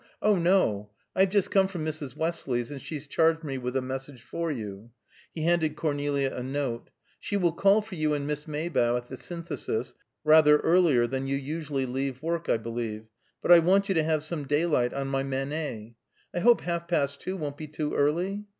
"Oh, 0.19 0.35
no! 0.35 0.89
I've 1.15 1.29
just 1.29 1.51
come 1.51 1.67
from 1.67 1.85
Mrs. 1.85 2.15
Westley's, 2.15 2.71
and 2.71 2.81
she's 2.81 3.05
charged 3.05 3.43
me 3.43 3.59
with 3.59 3.77
a 3.77 3.83
message 3.83 4.23
for 4.23 4.51
you." 4.51 4.89
He 5.35 5.43
handed 5.43 5.75
Cornelia 5.75 6.33
a 6.35 6.41
note. 6.41 6.89
"She 7.19 7.37
will 7.37 7.51
call 7.51 7.83
for 7.83 7.93
you 7.93 8.15
and 8.15 8.25
Miss 8.25 8.47
Maybough 8.47 8.97
at 8.97 9.09
the 9.09 9.17
Synthesis 9.17 9.93
rather 10.23 10.57
earlier 10.61 11.05
than 11.05 11.27
you 11.27 11.35
usually 11.35 11.85
leave 11.85 12.23
work, 12.23 12.49
I 12.49 12.57
believe, 12.57 13.05
but 13.43 13.51
I 13.51 13.59
want 13.59 13.89
you 13.89 13.93
to 13.93 14.01
have 14.03 14.23
some 14.23 14.45
daylight 14.47 14.91
on 14.91 15.07
my 15.07 15.21
Manet. 15.21 15.93
I 16.33 16.39
hope 16.39 16.61
half 16.61 16.87
past 16.87 17.21
two 17.21 17.37
won't 17.37 17.57
be 17.57 17.67
too 17.67 17.93
early?" 17.93 18.45